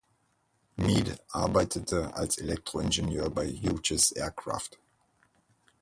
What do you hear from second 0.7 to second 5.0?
Meade arbeitete als Elektroingenieur bei Hughes Aircraft.